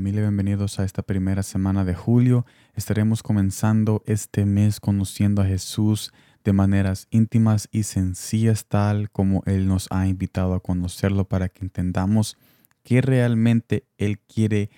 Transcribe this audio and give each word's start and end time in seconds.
familia, 0.00 0.22
bienvenidos 0.22 0.80
a 0.80 0.84
esta 0.84 1.02
primera 1.02 1.42
semana 1.42 1.84
de 1.84 1.94
julio. 1.94 2.46
Estaremos 2.74 3.22
comenzando 3.22 4.02
este 4.06 4.46
mes 4.46 4.80
conociendo 4.80 5.42
a 5.42 5.44
Jesús 5.44 6.14
de 6.42 6.54
maneras 6.54 7.06
íntimas 7.10 7.68
y 7.70 7.82
sencillas 7.82 8.64
tal 8.64 9.10
como 9.10 9.42
Él 9.44 9.68
nos 9.68 9.88
ha 9.90 10.06
invitado 10.06 10.54
a 10.54 10.60
conocerlo 10.60 11.26
para 11.26 11.50
que 11.50 11.66
entendamos 11.66 12.38
qué 12.82 13.02
realmente 13.02 13.84
Él 13.98 14.18
quiere 14.20 14.70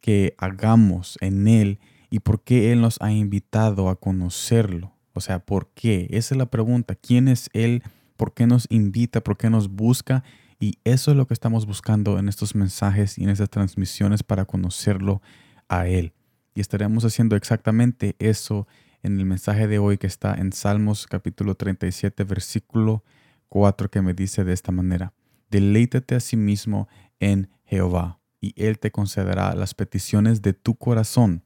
que 0.00 0.34
hagamos 0.38 1.18
en 1.20 1.46
Él 1.46 1.78
y 2.10 2.18
por 2.18 2.42
qué 2.42 2.72
Él 2.72 2.80
nos 2.80 3.00
ha 3.00 3.12
invitado 3.12 3.88
a 3.88 4.00
conocerlo. 4.00 4.92
O 5.12 5.20
sea, 5.20 5.38
¿por 5.38 5.68
qué? 5.68 6.08
Esa 6.10 6.34
es 6.34 6.38
la 6.38 6.46
pregunta. 6.46 6.96
¿Quién 6.96 7.28
es 7.28 7.48
Él? 7.52 7.84
¿Por 8.16 8.34
qué 8.34 8.48
nos 8.48 8.66
invita? 8.70 9.20
¿Por 9.20 9.36
qué 9.36 9.50
nos 9.50 9.68
busca? 9.68 10.24
Y 10.64 10.78
eso 10.84 11.10
es 11.10 11.16
lo 11.18 11.26
que 11.26 11.34
estamos 11.34 11.66
buscando 11.66 12.18
en 12.18 12.26
estos 12.26 12.54
mensajes 12.54 13.18
y 13.18 13.24
en 13.24 13.28
estas 13.28 13.50
transmisiones 13.50 14.22
para 14.22 14.46
conocerlo 14.46 15.20
a 15.68 15.88
Él. 15.88 16.14
Y 16.54 16.62
estaremos 16.62 17.04
haciendo 17.04 17.36
exactamente 17.36 18.16
eso 18.18 18.66
en 19.02 19.18
el 19.18 19.26
mensaje 19.26 19.68
de 19.68 19.78
hoy 19.78 19.98
que 19.98 20.06
está 20.06 20.32
en 20.36 20.52
Salmos 20.54 21.06
capítulo 21.06 21.54
37, 21.54 22.24
versículo 22.24 23.04
4, 23.50 23.90
que 23.90 24.00
me 24.00 24.14
dice 24.14 24.42
de 24.42 24.54
esta 24.54 24.72
manera, 24.72 25.12
deleítate 25.50 26.14
a 26.14 26.20
sí 26.20 26.38
mismo 26.38 26.88
en 27.20 27.50
Jehová, 27.66 28.18
y 28.40 28.54
Él 28.56 28.78
te 28.78 28.90
concederá 28.90 29.54
las 29.54 29.74
peticiones 29.74 30.40
de 30.40 30.54
tu 30.54 30.76
corazón. 30.76 31.44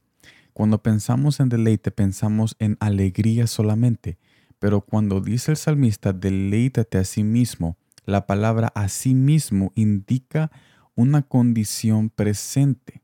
Cuando 0.53 0.81
pensamos 0.81 1.41
en 1.41 1.49
deleite, 1.49 1.91
pensamos 1.91 2.55
en 2.61 2.77
alegría 2.79 3.49
solamente, 3.49 4.17
pero 4.61 4.81
cuando 4.81 5.21
dice 5.21 5.51
el 5.51 5.57
salmista, 5.57 6.13
deleítate 6.13 6.99
a 6.99 7.05
sí 7.05 7.25
mismo, 7.25 7.77
la 8.09 8.27
palabra 8.27 8.73
asimismo 8.75 9.71
indica 9.75 10.51
una 10.95 11.21
condición 11.21 12.09
presente. 12.09 13.03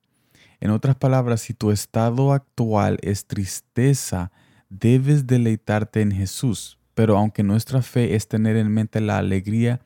En 0.60 0.70
otras 0.70 0.96
palabras, 0.96 1.42
si 1.42 1.52
tu 1.52 1.70
estado 1.70 2.32
actual 2.32 2.96
es 3.02 3.26
tristeza, 3.26 4.32
debes 4.70 5.26
deleitarte 5.26 6.00
en 6.00 6.10
Jesús. 6.10 6.78
Pero 6.94 7.18
aunque 7.18 7.42
nuestra 7.42 7.82
fe 7.82 8.14
es 8.14 8.28
tener 8.28 8.56
en 8.56 8.72
mente 8.72 9.02
la 9.02 9.18
alegría 9.18 9.82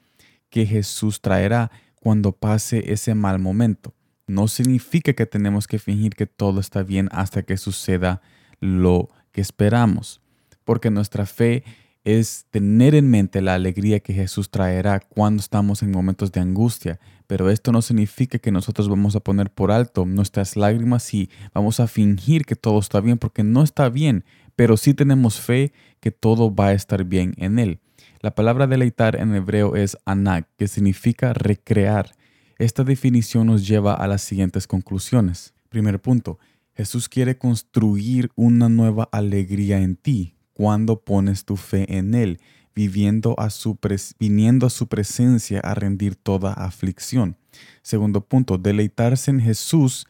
que 0.50 0.66
Jesús 0.66 1.20
traerá 1.20 1.72
cuando 1.96 2.30
pase 2.30 2.92
ese 2.92 3.16
mal 3.16 3.40
momento, 3.40 3.94
no 4.28 4.46
significa 4.46 5.14
que 5.14 5.26
tenemos 5.26 5.66
que 5.66 5.80
fingir 5.80 6.14
que 6.14 6.26
todo 6.26 6.60
está 6.60 6.84
bien 6.84 7.08
hasta 7.10 7.42
que 7.42 7.56
suceda 7.56 8.22
lo 8.60 9.08
que 9.32 9.40
esperamos, 9.40 10.20
porque 10.62 10.92
nuestra 10.92 11.26
fe 11.26 11.64
es 12.08 12.46
tener 12.50 12.94
en 12.94 13.10
mente 13.10 13.42
la 13.42 13.52
alegría 13.52 14.00
que 14.00 14.14
Jesús 14.14 14.50
traerá 14.50 14.98
cuando 14.98 15.40
estamos 15.40 15.82
en 15.82 15.90
momentos 15.90 16.32
de 16.32 16.40
angustia. 16.40 16.98
Pero 17.26 17.50
esto 17.50 17.70
no 17.70 17.82
significa 17.82 18.38
que 18.38 18.50
nosotros 18.50 18.88
vamos 18.88 19.14
a 19.14 19.20
poner 19.20 19.50
por 19.50 19.70
alto 19.70 20.06
nuestras 20.06 20.56
lágrimas 20.56 21.12
y 21.12 21.28
vamos 21.52 21.80
a 21.80 21.86
fingir 21.86 22.46
que 22.46 22.56
todo 22.56 22.78
está 22.78 23.02
bien, 23.02 23.18
porque 23.18 23.44
no 23.44 23.62
está 23.62 23.90
bien, 23.90 24.24
pero 24.56 24.78
sí 24.78 24.94
tenemos 24.94 25.38
fe 25.38 25.74
que 26.00 26.10
todo 26.10 26.54
va 26.54 26.68
a 26.68 26.72
estar 26.72 27.04
bien 27.04 27.34
en 27.36 27.58
Él. 27.58 27.78
La 28.22 28.34
palabra 28.34 28.66
deleitar 28.66 29.14
en 29.16 29.34
hebreo 29.34 29.76
es 29.76 29.98
anak, 30.06 30.48
que 30.56 30.66
significa 30.66 31.34
recrear. 31.34 32.16
Esta 32.56 32.84
definición 32.84 33.48
nos 33.48 33.68
lleva 33.68 33.92
a 33.92 34.08
las 34.08 34.22
siguientes 34.22 34.66
conclusiones. 34.66 35.52
Primer 35.68 36.00
punto, 36.00 36.38
Jesús 36.72 37.10
quiere 37.10 37.36
construir 37.36 38.30
una 38.34 38.70
nueva 38.70 39.10
alegría 39.12 39.78
en 39.80 39.96
ti, 39.96 40.37
cuando 40.58 40.98
pones 40.98 41.44
tu 41.44 41.54
fe 41.54 41.86
en 41.98 42.16
Él, 42.16 42.40
viviendo 42.74 43.38
a 43.38 43.48
su 43.48 43.78
viniendo 44.18 44.66
a 44.66 44.70
su 44.70 44.88
presencia 44.88 45.60
a 45.60 45.72
rendir 45.76 46.16
toda 46.16 46.52
aflicción. 46.52 47.36
Segundo 47.80 48.22
punto, 48.22 48.58
deleitarse 48.58 49.30
en 49.30 49.40
Jesús. 49.40 50.08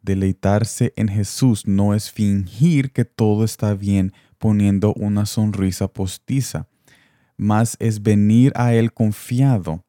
Deleitarse 0.00 0.92
en 0.94 1.08
Jesús 1.08 1.66
no 1.66 1.92
es 1.92 2.08
fingir 2.12 2.92
que 2.92 3.04
todo 3.04 3.42
está 3.42 3.74
bien 3.74 4.12
poniendo 4.38 4.94
una 4.94 5.26
sonrisa 5.26 5.88
postiza, 5.88 6.68
más 7.36 7.76
es 7.80 8.02
venir 8.02 8.52
a 8.54 8.72
Él 8.72 8.92
confiado 8.92 9.84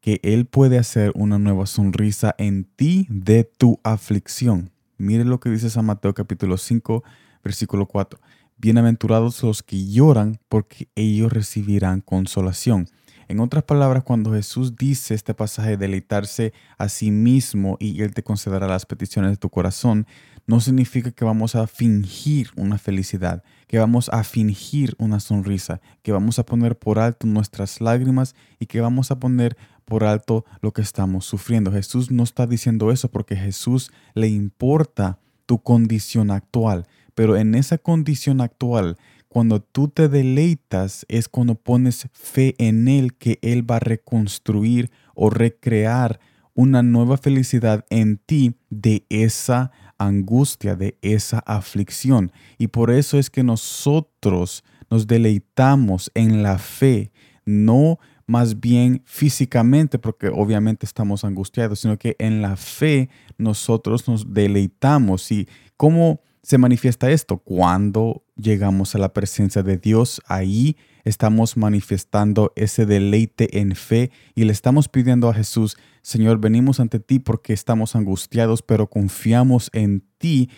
que 0.00 0.18
Él 0.22 0.46
puede 0.46 0.78
hacer 0.78 1.12
una 1.14 1.38
nueva 1.38 1.66
sonrisa 1.66 2.34
en 2.38 2.64
ti 2.64 3.06
de 3.10 3.44
tu 3.44 3.80
aflicción. 3.84 4.70
Mire 4.96 5.26
lo 5.26 5.40
que 5.40 5.50
dice 5.50 5.68
San 5.68 5.84
Mateo 5.84 6.14
capítulo 6.14 6.56
5, 6.56 7.04
versículo 7.44 7.86
4. 7.86 8.18
Bienaventurados 8.58 9.42
los 9.42 9.62
que 9.62 9.86
lloran, 9.86 10.40
porque 10.48 10.88
ellos 10.94 11.30
recibirán 11.30 12.00
consolación. 12.00 12.88
En 13.28 13.40
otras 13.40 13.64
palabras, 13.64 14.02
cuando 14.02 14.32
Jesús 14.32 14.76
dice 14.76 15.12
este 15.12 15.34
pasaje, 15.34 15.76
deleitarse 15.76 16.54
a 16.78 16.88
sí 16.88 17.10
mismo 17.10 17.76
y 17.78 18.00
Él 18.00 18.14
te 18.14 18.22
concederá 18.22 18.66
las 18.66 18.86
peticiones 18.86 19.32
de 19.32 19.36
tu 19.36 19.50
corazón, 19.50 20.06
no 20.46 20.60
significa 20.60 21.10
que 21.10 21.26
vamos 21.26 21.54
a 21.54 21.66
fingir 21.66 22.48
una 22.56 22.78
felicidad, 22.78 23.44
que 23.66 23.78
vamos 23.78 24.08
a 24.08 24.24
fingir 24.24 24.94
una 24.96 25.20
sonrisa, 25.20 25.82
que 26.02 26.12
vamos 26.12 26.38
a 26.38 26.46
poner 26.46 26.78
por 26.78 26.98
alto 26.98 27.26
nuestras 27.26 27.82
lágrimas 27.82 28.34
y 28.58 28.64
que 28.66 28.80
vamos 28.80 29.10
a 29.10 29.18
poner 29.18 29.58
por 29.84 30.02
alto 30.02 30.46
lo 30.62 30.72
que 30.72 30.80
estamos 30.80 31.26
sufriendo. 31.26 31.70
Jesús 31.72 32.10
no 32.10 32.22
está 32.22 32.46
diciendo 32.46 32.90
eso 32.90 33.10
porque 33.10 33.36
Jesús 33.36 33.90
le 34.14 34.28
importa 34.28 35.18
tu 35.44 35.62
condición 35.62 36.30
actual. 36.30 36.86
Pero 37.16 37.38
en 37.38 37.54
esa 37.54 37.78
condición 37.78 38.42
actual, 38.42 38.98
cuando 39.26 39.60
tú 39.60 39.88
te 39.88 40.08
deleitas, 40.08 41.06
es 41.08 41.28
cuando 41.28 41.54
pones 41.54 42.08
fe 42.12 42.54
en 42.58 42.88
Él 42.88 43.14
que 43.14 43.38
Él 43.40 43.68
va 43.68 43.76
a 43.76 43.80
reconstruir 43.80 44.90
o 45.14 45.30
recrear 45.30 46.20
una 46.52 46.82
nueva 46.82 47.16
felicidad 47.16 47.86
en 47.88 48.18
ti 48.18 48.54
de 48.68 49.06
esa 49.08 49.72
angustia, 49.96 50.76
de 50.76 50.98
esa 51.00 51.38
aflicción. 51.46 52.32
Y 52.58 52.68
por 52.68 52.90
eso 52.90 53.18
es 53.18 53.30
que 53.30 53.42
nosotros 53.42 54.62
nos 54.90 55.06
deleitamos 55.06 56.10
en 56.14 56.42
la 56.42 56.58
fe, 56.58 57.12
no 57.46 57.98
más 58.26 58.60
bien 58.60 59.00
físicamente, 59.06 59.98
porque 59.98 60.28
obviamente 60.28 60.84
estamos 60.84 61.24
angustiados, 61.24 61.80
sino 61.80 61.98
que 61.98 62.14
en 62.18 62.42
la 62.42 62.56
fe 62.56 63.08
nosotros 63.38 64.06
nos 64.06 64.34
deleitamos. 64.34 65.32
¿Y 65.32 65.48
cómo 65.78 66.20
se 66.46 66.58
manifiesta 66.58 67.10
esto? 67.10 67.38
Cuando 67.38 68.22
llegamos 68.36 68.94
a 68.94 68.98
la 68.98 69.12
presencia 69.12 69.64
de 69.64 69.78
Dios, 69.78 70.22
ahí 70.28 70.76
estamos 71.02 71.56
manifestando 71.56 72.52
ese 72.54 72.86
deleite 72.86 73.58
en 73.58 73.74
fe 73.74 74.12
y 74.36 74.44
le 74.44 74.52
estamos 74.52 74.88
pidiendo 74.88 75.28
a 75.28 75.34
Jesús, 75.34 75.76
Señor, 76.02 76.38
venimos 76.38 76.78
ante 76.78 77.00
ti 77.00 77.18
porque 77.18 77.52
estamos 77.52 77.96
angustiados, 77.96 78.62
pero 78.62 78.88
confiamos 78.88 79.70
en 79.72 80.04
ti 80.18 80.48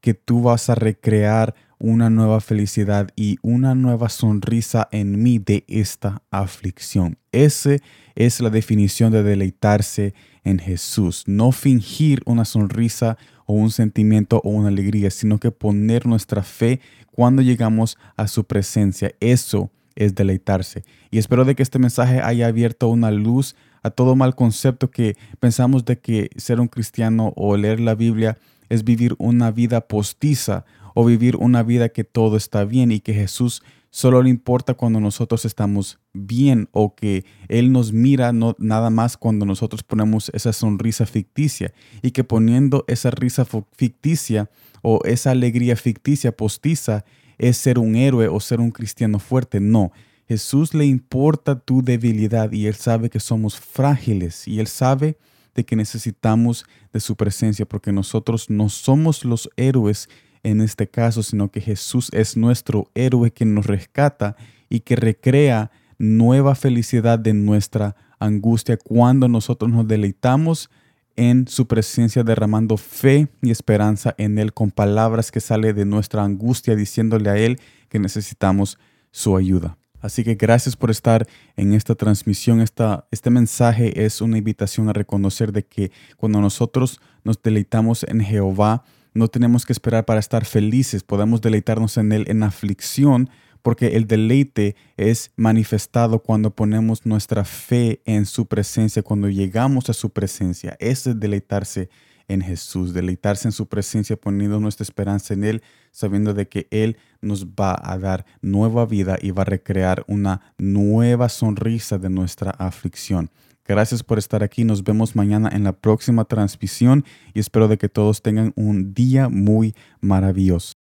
que 0.00 0.14
tú 0.14 0.40
vas 0.40 0.70
a 0.70 0.76
recrear 0.76 1.54
una 1.84 2.08
nueva 2.08 2.40
felicidad 2.40 3.10
y 3.14 3.36
una 3.42 3.74
nueva 3.74 4.08
sonrisa 4.08 4.88
en 4.90 5.22
mí 5.22 5.38
de 5.38 5.66
esta 5.68 6.22
aflicción. 6.30 7.18
Esa 7.30 7.76
es 8.14 8.40
la 8.40 8.48
definición 8.48 9.12
de 9.12 9.22
deleitarse 9.22 10.14
en 10.44 10.60
Jesús. 10.60 11.24
No 11.26 11.52
fingir 11.52 12.22
una 12.24 12.46
sonrisa 12.46 13.18
o 13.44 13.52
un 13.52 13.70
sentimiento 13.70 14.40
o 14.44 14.48
una 14.48 14.68
alegría, 14.68 15.10
sino 15.10 15.38
que 15.38 15.50
poner 15.50 16.06
nuestra 16.06 16.42
fe 16.42 16.80
cuando 17.12 17.42
llegamos 17.42 17.98
a 18.16 18.28
su 18.28 18.44
presencia. 18.44 19.12
Eso 19.20 19.70
es 19.94 20.14
deleitarse. 20.14 20.84
Y 21.10 21.18
espero 21.18 21.44
de 21.44 21.54
que 21.54 21.62
este 21.62 21.78
mensaje 21.78 22.22
haya 22.22 22.46
abierto 22.46 22.88
una 22.88 23.10
luz 23.10 23.56
a 23.82 23.90
todo 23.90 24.16
mal 24.16 24.34
concepto 24.34 24.90
que 24.90 25.18
pensamos 25.38 25.84
de 25.84 25.98
que 25.98 26.30
ser 26.36 26.60
un 26.60 26.68
cristiano 26.68 27.34
o 27.36 27.58
leer 27.58 27.78
la 27.78 27.94
Biblia 27.94 28.38
es 28.68 28.84
vivir 28.84 29.14
una 29.18 29.50
vida 29.50 29.82
postiza 29.82 30.64
o 30.94 31.04
vivir 31.04 31.36
una 31.36 31.62
vida 31.62 31.88
que 31.88 32.04
todo 32.04 32.36
está 32.36 32.64
bien 32.64 32.92
y 32.92 33.00
que 33.00 33.14
Jesús 33.14 33.62
solo 33.90 34.22
le 34.22 34.30
importa 34.30 34.74
cuando 34.74 34.98
nosotros 34.98 35.44
estamos 35.44 36.00
bien 36.12 36.68
o 36.72 36.94
que 36.96 37.24
Él 37.48 37.70
nos 37.70 37.92
mira 37.92 38.32
no, 38.32 38.56
nada 38.58 38.90
más 38.90 39.16
cuando 39.16 39.46
nosotros 39.46 39.82
ponemos 39.82 40.30
esa 40.34 40.52
sonrisa 40.52 41.06
ficticia 41.06 41.72
y 42.02 42.10
que 42.10 42.24
poniendo 42.24 42.84
esa 42.88 43.10
risa 43.10 43.46
ficticia 43.76 44.50
o 44.82 45.00
esa 45.04 45.30
alegría 45.30 45.76
ficticia 45.76 46.32
postiza 46.32 47.04
es 47.38 47.56
ser 47.56 47.78
un 47.78 47.94
héroe 47.94 48.28
o 48.28 48.40
ser 48.40 48.60
un 48.60 48.70
cristiano 48.70 49.18
fuerte. 49.18 49.60
No, 49.60 49.92
Jesús 50.26 50.74
le 50.74 50.86
importa 50.86 51.60
tu 51.60 51.82
debilidad 51.82 52.50
y 52.52 52.66
Él 52.66 52.74
sabe 52.74 53.10
que 53.10 53.20
somos 53.20 53.58
frágiles 53.58 54.48
y 54.48 54.58
Él 54.58 54.66
sabe 54.66 55.18
de 55.54 55.64
que 55.64 55.76
necesitamos 55.76 56.64
de 56.92 57.00
su 57.00 57.16
presencia 57.16 57.66
porque 57.66 57.92
nosotros 57.92 58.50
no 58.50 58.68
somos 58.68 59.24
los 59.24 59.50
héroes 59.56 60.08
en 60.42 60.60
este 60.60 60.88
caso, 60.88 61.22
sino 61.22 61.50
que 61.50 61.60
Jesús 61.60 62.10
es 62.12 62.36
nuestro 62.36 62.90
héroe 62.94 63.30
que 63.30 63.44
nos 63.44 63.66
rescata 63.66 64.36
y 64.68 64.80
que 64.80 64.96
recrea 64.96 65.70
nueva 65.98 66.54
felicidad 66.54 67.18
de 67.18 67.32
nuestra 67.32 67.96
angustia 68.18 68.76
cuando 68.76 69.28
nosotros 69.28 69.70
nos 69.70 69.88
deleitamos 69.88 70.70
en 71.16 71.46
su 71.46 71.66
presencia 71.66 72.24
derramando 72.24 72.76
fe 72.76 73.28
y 73.40 73.50
esperanza 73.50 74.14
en 74.18 74.38
Él 74.38 74.52
con 74.52 74.70
palabras 74.70 75.30
que 75.30 75.40
sale 75.40 75.72
de 75.72 75.84
nuestra 75.84 76.24
angustia 76.24 76.74
diciéndole 76.74 77.30
a 77.30 77.36
Él 77.36 77.60
que 77.88 77.98
necesitamos 77.98 78.78
su 79.10 79.36
ayuda. 79.36 79.78
Así 80.04 80.22
que 80.22 80.34
gracias 80.34 80.76
por 80.76 80.90
estar 80.90 81.26
en 81.56 81.72
esta 81.72 81.94
transmisión. 81.94 82.60
Esta, 82.60 83.06
este 83.10 83.30
mensaje 83.30 84.04
es 84.04 84.20
una 84.20 84.36
invitación 84.36 84.90
a 84.90 84.92
reconocer 84.92 85.50
de 85.50 85.64
que 85.64 85.92
cuando 86.18 86.42
nosotros 86.42 87.00
nos 87.24 87.42
deleitamos 87.42 88.04
en 88.04 88.20
Jehová, 88.20 88.84
no 89.14 89.28
tenemos 89.28 89.64
que 89.64 89.72
esperar 89.72 90.04
para 90.04 90.20
estar 90.20 90.44
felices, 90.44 91.02
podemos 91.02 91.40
deleitarnos 91.40 91.96
en 91.96 92.12
Él 92.12 92.26
en 92.28 92.42
aflicción, 92.42 93.30
porque 93.62 93.96
el 93.96 94.06
deleite 94.06 94.76
es 94.98 95.32
manifestado 95.36 96.18
cuando 96.18 96.50
ponemos 96.50 97.06
nuestra 97.06 97.46
fe 97.46 98.02
en 98.04 98.26
su 98.26 98.44
presencia, 98.44 99.02
cuando 99.02 99.30
llegamos 99.30 99.88
a 99.88 99.94
su 99.94 100.10
presencia. 100.10 100.76
Es 100.80 101.08
deleitarse 101.18 101.88
en 102.28 102.40
Jesús, 102.40 102.92
deleitarse 102.92 103.48
en 103.48 103.52
su 103.52 103.66
presencia, 103.68 104.16
poniendo 104.16 104.60
nuestra 104.60 104.82
esperanza 104.82 105.34
en 105.34 105.44
Él, 105.44 105.62
sabiendo 105.90 106.34
de 106.34 106.48
que 106.48 106.66
Él 106.70 106.96
nos 107.20 107.46
va 107.46 107.76
a 107.82 107.98
dar 107.98 108.26
nueva 108.42 108.86
vida 108.86 109.18
y 109.20 109.30
va 109.30 109.42
a 109.42 109.46
recrear 109.46 110.04
una 110.08 110.40
nueva 110.58 111.28
sonrisa 111.28 111.98
de 111.98 112.10
nuestra 112.10 112.50
aflicción. 112.50 113.30
Gracias 113.66 114.02
por 114.02 114.18
estar 114.18 114.42
aquí. 114.42 114.64
Nos 114.64 114.84
vemos 114.84 115.16
mañana 115.16 115.48
en 115.52 115.64
la 115.64 115.72
próxima 115.72 116.24
transmisión 116.26 117.04
y 117.32 117.40
espero 117.40 117.66
de 117.66 117.78
que 117.78 117.88
todos 117.88 118.20
tengan 118.20 118.52
un 118.56 118.92
día 118.92 119.28
muy 119.30 119.74
maravilloso. 120.00 120.83